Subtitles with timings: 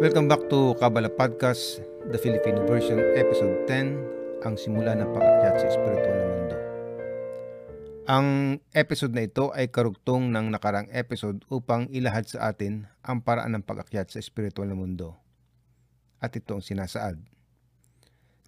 [0.00, 5.68] Welcome back to Kabbalah Podcast, the Filipino version, episode 10, ang simula ng pag-akyat sa
[5.68, 6.56] espiritual na mundo.
[8.08, 8.28] Ang
[8.72, 13.64] episode na ito ay karugtong ng nakarang episode upang ilahad sa atin ang paraan ng
[13.68, 15.20] pag-akyat sa espiritual na mundo.
[16.16, 17.20] At ito ang sinasaad.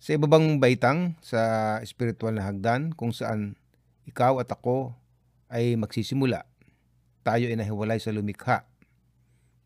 [0.01, 3.61] Sa ibabang baitang sa espiritual na hagdan kung saan
[4.09, 4.97] ikaw at ako
[5.53, 6.49] ay magsisimula,
[7.23, 8.67] tayo ay nahiwalay sa lumikha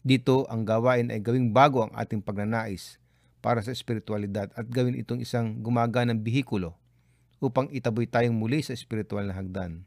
[0.07, 3.03] dito, ang gawain ay gawing bago ang ating pagnanais
[3.43, 6.79] para sa espiritualidad at gawin itong isang gumaganang bihikulo
[7.43, 9.83] upang itaboy tayong muli sa espiritual na hagdan.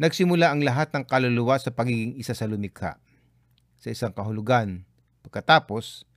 [0.00, 2.96] Nagsimula ang lahat ng kaluluwa sa pagiging isa sa lumikha,
[3.76, 4.88] sa isang kahulugan.
[5.28, 6.08] Pagkatapos,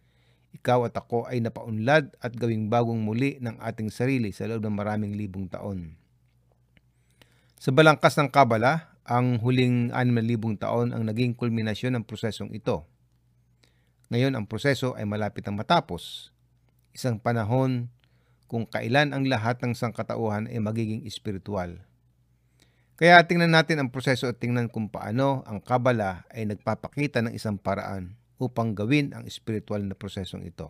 [0.56, 4.72] ikaw at ako ay napaunlad at gawing bagong muli ng ating sarili sa loob ng
[4.72, 6.00] maraming libong taon.
[7.60, 12.86] Sa balangkas ng Kabala, ang huling 6,000 taon ang naging kulminasyon ng prosesong ito.
[14.12, 16.36] Ngayon ang proseso ay malapit ang matapos.
[16.92, 17.88] Isang panahon
[18.52, 21.80] kung kailan ang lahat ng sangkatauhan ay magiging espiritual.
[23.00, 27.58] Kaya tingnan natin ang proseso at tingnan kung paano ang Kabala ay nagpapakita ng isang
[27.58, 30.70] paraan upang gawin ang espiritual na prosesong ito.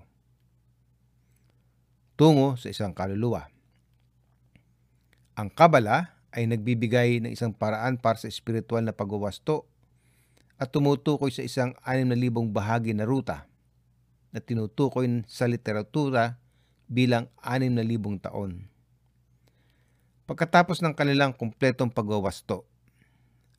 [2.15, 3.49] Tungo sa isang kaluluwa.
[5.35, 9.67] Ang Kabala ay nagbibigay ng isang paraan para sa espiritual na pagwawasto
[10.55, 13.49] at tumutukoy sa isang 6,000 bahagi na ruta
[14.31, 16.39] na tinutukoy sa literatura
[16.87, 18.71] bilang 6,000 taon.
[20.29, 22.63] Pagkatapos ng kanilang kumpletong pagwawasto,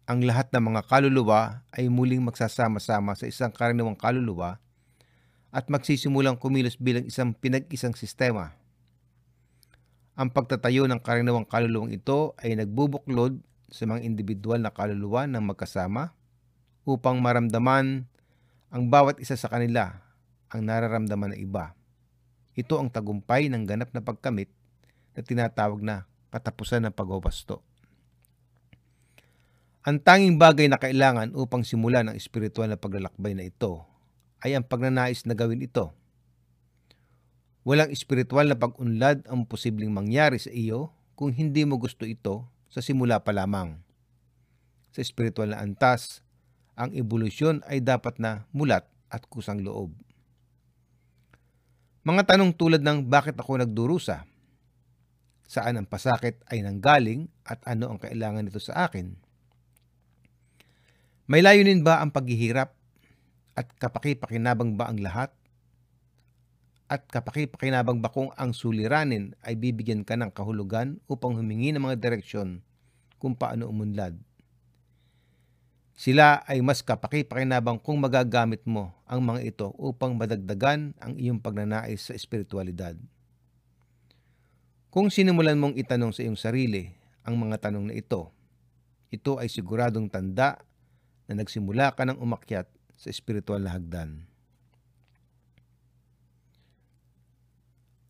[0.08, 4.56] ang lahat ng mga kaluluwa ay muling magsasama-sama sa isang karaniwang kaluluwa
[5.52, 8.56] at magsisimulang kumilos bilang isang pinag-isang sistema
[10.12, 13.40] ang pagtatayo ng karaniwang kaluluwang ito ay nagbubuklod
[13.72, 16.12] sa mga individual na kaluluwa ng magkasama
[16.84, 18.04] upang maramdaman
[18.68, 20.04] ang bawat isa sa kanila
[20.52, 21.72] ang nararamdaman ng iba.
[22.52, 24.52] Ito ang tagumpay ng ganap na pagkamit
[25.16, 27.64] na tinatawag na katapusan ng pagwawasto.
[29.88, 33.82] Ang tanging bagay na kailangan upang simulan ang espiritual na paglalakbay na ito
[34.44, 35.96] ay ang pagnanais na gawin ito
[37.62, 42.82] Walang espiritual na pag-unlad ang posibleng mangyari sa iyo kung hindi mo gusto ito sa
[42.82, 43.78] simula pa lamang.
[44.90, 46.26] Sa espiritual na antas,
[46.74, 49.94] ang evolusyon ay dapat na mulat at kusang loob.
[52.02, 54.26] Mga tanong tulad ng bakit ako nagdurusa?
[55.46, 59.14] Saan ang pasakit ay nanggaling at ano ang kailangan nito sa akin?
[61.30, 62.74] May layunin ba ang paghihirap
[63.54, 65.30] at kapakipakinabang ba ang lahat?
[66.92, 71.96] At kapakipakinabang ba kung ang suliranin ay bibigyan ka ng kahulugan upang humingi ng mga
[71.96, 72.60] direksyon
[73.16, 74.12] kung paano umunlad.
[75.96, 81.96] Sila ay mas kapakipakinabang kung magagamit mo ang mga ito upang madagdagan ang iyong pagnanais
[81.96, 82.92] sa espiritualidad.
[84.92, 86.92] Kung sinimulan mong itanong sa iyong sarili
[87.24, 88.28] ang mga tanong na ito,
[89.08, 90.60] ito ay siguradong tanda
[91.24, 92.68] na nagsimula ka ng umakyat
[93.00, 94.31] sa espiritual na hagdan.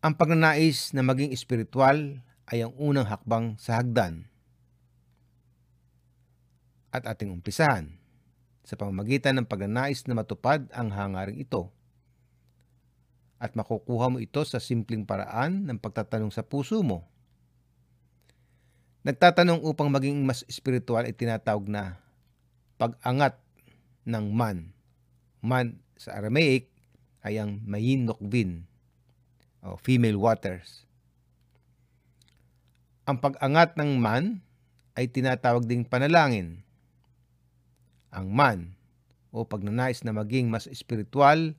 [0.03, 2.19] Ang pagnanais na maging espiritual
[2.51, 4.27] ay ang unang hakbang sa hagdan
[6.91, 7.95] at ating umpisahan
[8.67, 11.71] sa pamamagitan ng pagnanais na matupad ang hangaring ito.
[13.39, 17.07] At makukuha mo ito sa simpleng paraan ng pagtatanong sa puso mo.
[19.07, 22.03] Nagtatanong upang maging mas espiritual ay tinatawag na
[22.75, 23.39] pag-angat
[24.03, 24.75] ng man.
[25.39, 26.67] Man sa Aramaic
[27.23, 28.67] ay ang mayin nokvin
[29.63, 30.83] o female waters.
[33.07, 34.43] Ang pag-angat ng man
[34.95, 36.63] ay tinatawag ding panalangin.
[38.13, 38.59] Ang man
[39.33, 41.57] o pagnanais na maging mas espiritual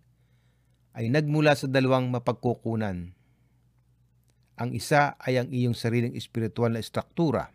[0.94, 3.10] ay nagmula sa dalawang mapagkukunan.
[4.54, 7.50] Ang isa ay ang iyong sariling espiritual na estruktura.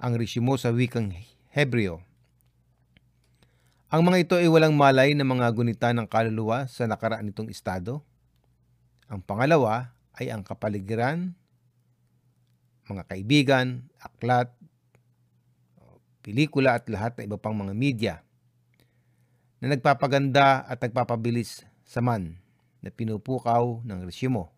[0.00, 1.12] Ang resimo sa wikang
[1.52, 2.00] Hebreo.
[3.92, 8.00] Ang mga ito ay walang malay na mga gunita ng kaluluwa sa nakaraan nitong estado
[9.10, 9.90] ang pangalawa
[10.22, 11.34] ay ang kapaligiran,
[12.86, 14.54] mga kaibigan, aklat,
[16.22, 18.14] pelikula at lahat ng iba pang mga media
[19.58, 22.38] na nagpapaganda at nagpapabilis sa man
[22.80, 24.54] na pinupukaw ng resumo.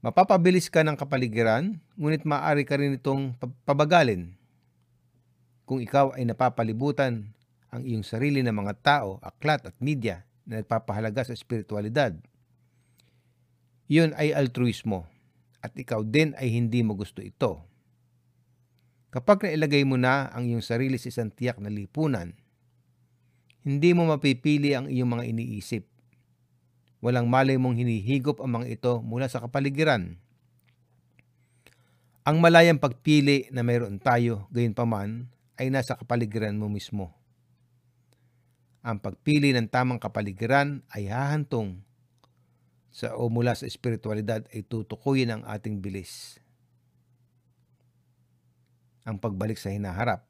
[0.00, 3.36] Mapapabilis ka ng kapaligiran, ngunit maaari ka rin itong
[3.68, 4.32] pabagalin.
[5.68, 7.30] Kung ikaw ay napapalibutan
[7.70, 12.16] ang iyong sarili ng mga tao, aklat at media na nagpapahalaga sa espiritualidad,
[13.90, 15.10] iyon ay altruismo
[15.58, 17.66] at ikaw din ay hindi mo gusto ito.
[19.10, 22.30] Kapag nailagay mo na ang iyong sarili sa isang tiyak na lipunan,
[23.66, 25.84] hindi mo mapipili ang iyong mga iniisip.
[27.02, 30.16] Walang malay mong hinihigop ang mga ito mula sa kapaligiran.
[32.22, 35.26] Ang malayang pagpili na mayroon tayo, gayon paman,
[35.58, 37.10] ay nasa kapaligiran mo mismo.
[38.86, 41.82] Ang pagpili ng tamang kapaligiran ay hahantong
[42.90, 46.42] sa o mula sa espiritualidad ay tutukuyin ang ating bilis
[49.04, 50.22] ang pagbalik sa hinaharap.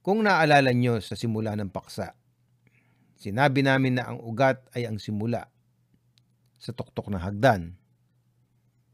[0.00, 2.16] Kung naalala nyo sa simula ng paksa,
[3.20, 5.48] sinabi namin na ang ugat ay ang simula
[6.56, 7.76] sa tuktok ng hagdan.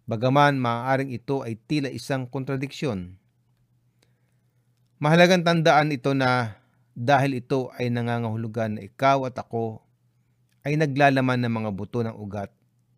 [0.07, 3.19] Bagaman maaaring ito ay tila isang kontradiksyon.
[5.03, 6.63] Mahalagang tandaan ito na
[6.95, 9.86] dahil ito ay nangangahulugan na ikaw at ako
[10.67, 12.51] ay naglalaman ng mga buto ng ugat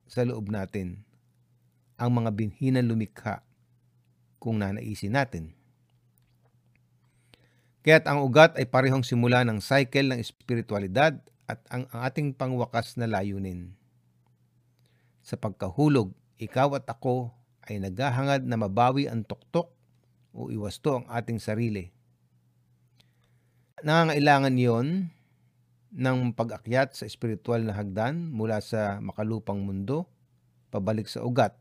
[0.08, 1.04] sa loob natin,
[2.00, 3.44] ang mga binhinang lumikha
[4.40, 5.52] kung nanaisin natin.
[7.84, 12.96] Kaya't ang ugat ay parehong simula ng cycle ng espiritualidad at ang, ang ating pangwakas
[12.96, 13.76] na layunin.
[15.20, 17.36] Sa pagkahulog, ikaw at ako
[17.68, 19.68] ay naghahangad na mabawi ang tuktok
[20.32, 21.92] o iwasto ang ating sarili.
[23.84, 24.86] Nangangailangan yon
[25.92, 30.04] ng pag-akyat sa espiritual na hagdan mula sa makalupang mundo
[30.68, 31.56] pabalik sa ugat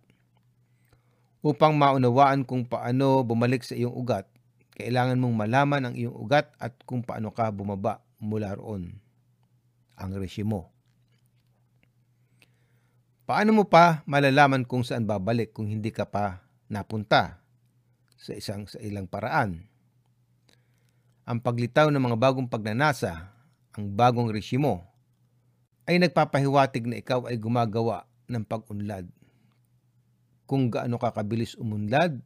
[1.48, 4.26] Upang maunawaan kung paano bumalik sa iyong ugat,
[4.74, 8.98] kailangan mong malaman ang iyong ugat at kung paano ka bumaba mula roon.
[9.96, 10.74] Ang resimo.
[13.24, 17.40] Paano mo pa malalaman kung saan babalik kung hindi ka pa napunta
[18.18, 19.72] sa isang sa ilang paraan?
[21.28, 23.36] Ang paglitaw ng mga bagong pagnanasa,
[23.78, 24.84] ang bagong resimo,
[25.88, 29.08] ay nagpapahiwatig na ikaw ay gumagawa ng pag-unlad
[30.48, 32.24] kung gaano ka kabilis umunlad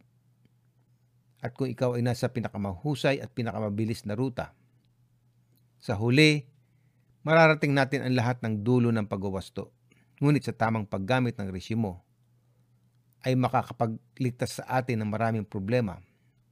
[1.42, 4.54] at kung ikaw ay nasa pinakamahusay at pinakamabilis na ruta.
[5.82, 6.46] Sa huli,
[7.26, 9.74] mararating natin ang lahat ng dulo ng pagwawasto.
[10.22, 12.06] Ngunit sa tamang paggamit ng resimo,
[13.26, 15.98] ay makakapagligtas sa atin ng maraming problema,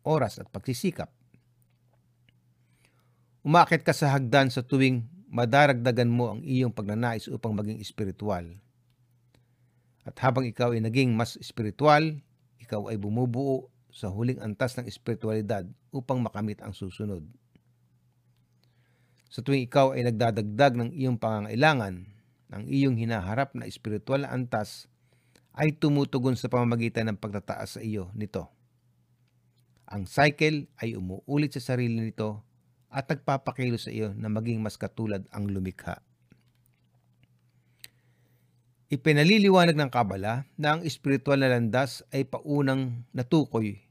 [0.01, 1.13] oras at pagsisikap.
[3.43, 8.43] Umakit ka sa hagdan sa tuwing madaragdagan mo ang iyong pagnanais upang maging espiritual
[10.09, 12.01] at habang ikaw ay naging mas espiritual,
[12.57, 17.21] ikaw ay bumubuo sa huling antas ng espiritualidad upang makamit ang susunod.
[19.29, 22.09] Sa tuwing ikaw ay nagdadagdag ng iyong pangangailangan,
[22.49, 24.89] ang iyong hinaharap na espiritual na antas
[25.53, 28.49] ay tumutugon sa pamamagitan ng pagtataas sa iyo nito.
[29.85, 32.41] Ang cycle ay umuulit sa sarili nito
[32.89, 36.01] at nagpapakilo sa iyo na maging mas katulad ang lumikha.
[38.89, 43.85] Ipinaliliwanag ng Kabala na ang espiritual na landas ay paunang natukoy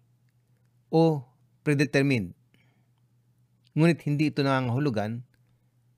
[0.90, 1.22] o
[1.62, 2.34] predetermined.
[3.78, 5.22] Ngunit hindi ito nangangahulugan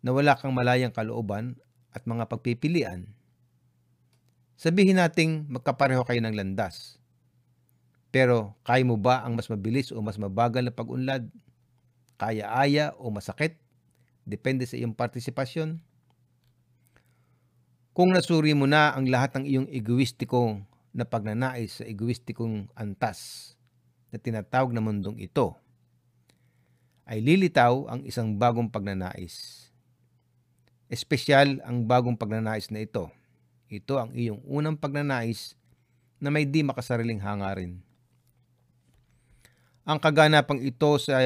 [0.05, 1.56] na wala kang malayang kalooban
[1.97, 3.08] at mga pagpipilian.
[4.61, 7.00] Sabihin nating magkapareho kayo ng landas.
[8.12, 11.25] Pero kaya mo ba ang mas mabilis o mas mabagal na pag-unlad?
[12.20, 13.56] Kaya-aya o masakit?
[14.28, 15.81] Depende sa iyong partisipasyon.
[17.96, 23.52] Kung nasuri mo na ang lahat ng iyong egoistikong na pagnanais sa egoistikong antas
[24.12, 25.56] na tinatawag na mundong ito,
[27.09, 29.66] ay lilitaw ang isang bagong pagnanais.
[30.92, 33.09] Espesyal ang bagong pagnanais na ito.
[33.73, 35.56] Ito ang iyong unang pagnanais
[36.21, 37.80] na may di makasariling hangarin.
[39.88, 41.16] Ang kaganapang ito sa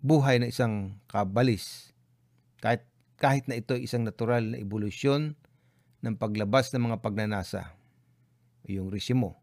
[0.00, 1.92] buhay ng isang kabalis,
[2.60, 2.84] kahit,
[3.16, 5.36] kahit na ito isang natural na evolusyon
[6.04, 7.76] ng paglabas ng mga pagnanasa,
[8.66, 9.38] yung resimo,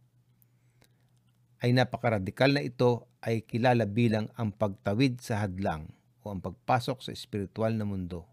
[1.63, 5.88] ay napakaradikal na ito ay kilala bilang ang pagtawid sa hadlang
[6.19, 8.27] o ang pagpasok sa espiritual na mundo.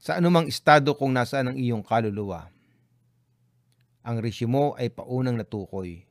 [0.00, 2.48] Sa anumang estado kung nasaan ang iyong kaluluwa,
[4.02, 6.02] ang resimo ay paunang natukoy.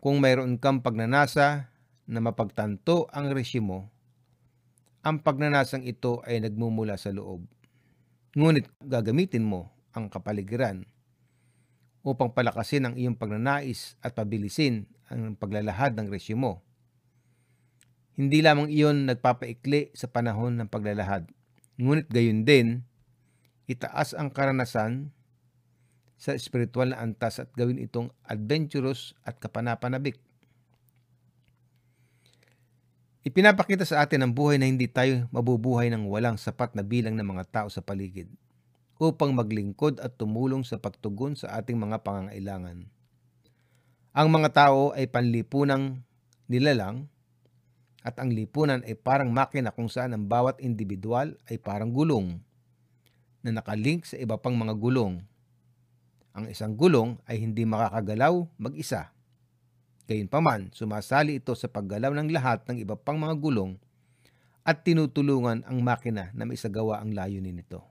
[0.00, 1.68] Kung mayroon kang pagnanasa
[2.08, 3.92] na mapagtanto ang resimo,
[5.04, 7.44] ang pagnanasang ito ay nagmumula sa loob
[8.38, 10.86] Ngunit gagamitin mo ang kapaligiran
[12.04, 16.60] upang palakasin ang iyong pagnanais at pabilisin ang paglalahad ng resimo.
[18.14, 21.26] Hindi lamang iyon nagpapaikli sa panahon ng paglalahad,
[21.82, 22.86] ngunit gayon din,
[23.64, 25.10] itaas ang karanasan
[26.14, 30.22] sa espiritual na antas at gawin itong adventurous at kapanapanabik.
[33.28, 37.28] Ipinapakita sa atin ang buhay na hindi tayo mabubuhay ng walang sapat na bilang ng
[37.28, 38.24] mga tao sa paligid
[38.96, 42.88] upang maglingkod at tumulong sa pagtugon sa ating mga pangangailangan.
[44.16, 46.00] Ang mga tao ay panlipunang
[46.48, 47.04] nilalang
[48.00, 52.40] at ang lipunan ay parang makina kung saan ang bawat individual ay parang gulong
[53.44, 55.20] na nakalink sa iba pang mga gulong.
[56.32, 59.12] Ang isang gulong ay hindi makakagalaw mag-isa.
[60.08, 63.76] Gayunpaman, sumasali ito sa paggalaw ng lahat ng iba pang mga gulong
[64.64, 67.84] at tinutulungan ang makina na maisagawa ang layunin nito.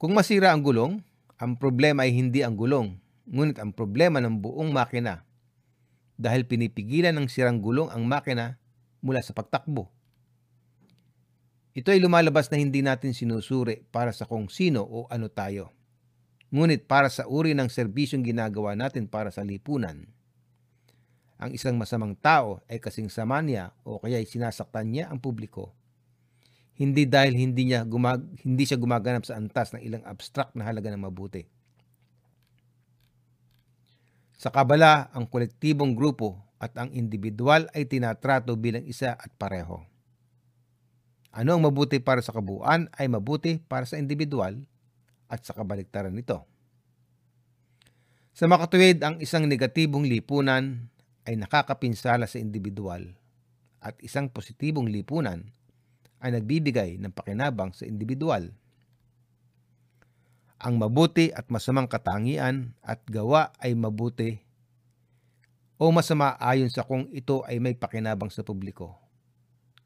[0.00, 1.04] Kung masira ang gulong,
[1.36, 2.96] ang problema ay hindi ang gulong,
[3.28, 5.20] ngunit ang problema ng buong makina
[6.16, 8.56] dahil pinipigilan ng sirang gulong ang makina
[9.04, 9.92] mula sa pagtakbo.
[11.76, 15.75] Ito ay lumalabas na hindi natin sinusuri para sa kung sino o ano tayo,
[16.50, 20.06] ngunit para sa uri ng serbisyong ginagawa natin para sa lipunan.
[21.36, 25.76] Ang isang masamang tao ay kasing sama niya o kaya sinasaktan niya ang publiko
[26.76, 30.92] hindi dahil hindi niya gumag hindi siya gumaganap sa antas ng ilang abstract na halaga
[30.92, 31.48] ng mabuti.
[34.36, 39.80] Sa kabala, ang kolektibong grupo at ang individual ay tinatrato bilang isa at pareho.
[41.32, 44.60] Ano ang mabuti para sa kabuuan ay mabuti para sa individual
[45.26, 46.46] at sa kabaliktaran nito.
[48.36, 50.92] Sa makatuwid, ang isang negatibong lipunan
[51.24, 53.16] ay nakakapinsala sa individual
[53.80, 55.46] at isang positibong lipunan
[56.20, 58.50] ay nagbibigay ng pakinabang sa individual.
[60.56, 64.40] Ang mabuti at masamang katangian at gawa ay mabuti
[65.76, 68.96] o masama ayon sa kung ito ay may pakinabang sa publiko.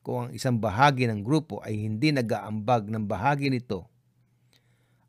[0.06, 3.89] Kung ang isang bahagi ng grupo ay hindi nag-aambag ng bahagi nito,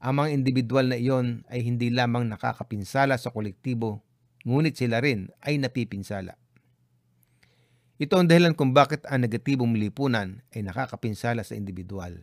[0.01, 4.01] ang mga individual na iyon ay hindi lamang nakakapinsala sa kolektibo,
[4.41, 6.41] ngunit sila rin ay napipinsala.
[8.01, 12.17] Ito ang dahilan kung bakit ang negatibong lipunan ay nakakapinsala sa individual.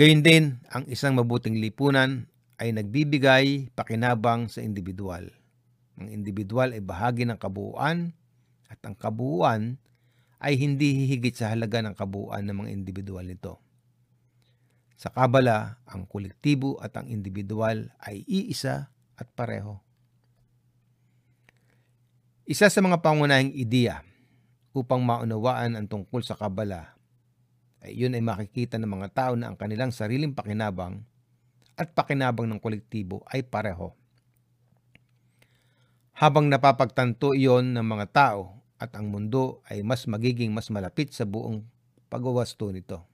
[0.00, 2.24] Gayun din, ang isang mabuting lipunan
[2.56, 5.28] ay nagbibigay pakinabang sa individual.
[6.00, 8.16] Ang individual ay bahagi ng kabuuan
[8.72, 9.76] at ang kabuuan
[10.40, 13.60] ay hindi hihigit sa halaga ng kabuuan ng mga individual nito.
[15.00, 19.80] Sa Kabala, ang kolektibo at ang individual ay iisa at pareho.
[22.44, 24.04] Isa sa mga pangunahing ideya
[24.76, 26.92] upang maunawaan ang tungkol sa Kabala
[27.80, 31.00] ay yun ay makikita ng mga tao na ang kanilang sariling pakinabang
[31.80, 33.96] at pakinabang ng kolektibo ay pareho.
[36.12, 41.24] Habang napapagtanto iyon ng mga tao at ang mundo ay mas magiging mas malapit sa
[41.24, 41.64] buong
[42.12, 43.09] pagwawasto nito.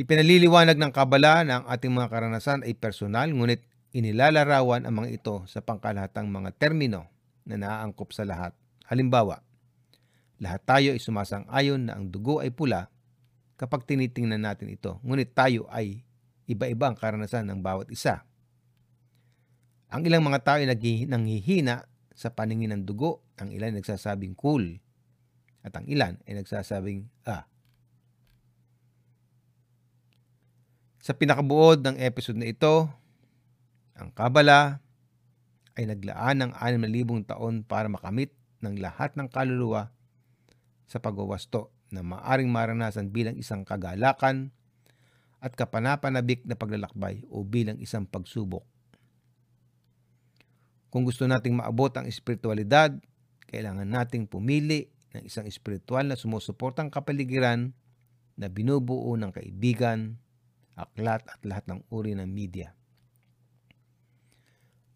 [0.00, 3.60] Ipinaliliwanag ng Kabala na ang ating mga karanasan ay personal ngunit
[3.92, 7.04] inilalarawan ang mga ito sa pangkalahatang mga termino
[7.44, 8.56] na naaangkop sa lahat.
[8.88, 9.44] Halimbawa,
[10.40, 12.88] lahat tayo ay sumasang-ayon na ang dugo ay pula
[13.60, 16.00] kapag tinitingnan natin ito, ngunit tayo ay
[16.48, 18.24] iba-iba ang karanasan ng bawat isa.
[19.92, 20.70] Ang ilang mga tao ay
[21.12, 21.84] nanghihina
[22.16, 24.80] sa paningin ng dugo, ang ilan ay nagsasabing cool,
[25.60, 27.44] at ang ilan ay nagsasabing ah.
[31.00, 32.84] Sa pinakabuod ng episode na ito,
[33.96, 34.84] ang Kabala
[35.72, 39.88] ay naglaan ng 6,000 taon para makamit ng lahat ng kaluluwa
[40.84, 44.52] sa pagwawasto na maaring maranasan bilang isang kagalakan
[45.40, 48.62] at kapanapanabik na paglalakbay o bilang isang pagsubok.
[50.92, 52.92] Kung gusto nating maabot ang espiritualidad,
[53.48, 57.72] kailangan nating pumili ng isang espiritual na sumusuportang kapaligiran
[58.36, 60.20] na binubuo ng kaibigan,
[60.86, 62.72] aklat at lahat ng uri ng media.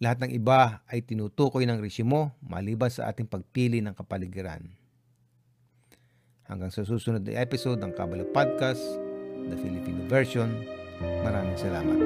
[0.02, 4.66] Lahat ng iba ay tinutukoy ng resimo maliban sa ating pagpili ng kapaligiran.
[6.44, 8.84] Hanggang sa susunod na episode ng Kabala Podcast,
[9.48, 10.52] the Filipino version,
[11.24, 11.96] maraming salamat.